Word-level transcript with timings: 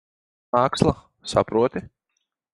Māksla. 0.55 0.93
Saproti? 1.33 1.85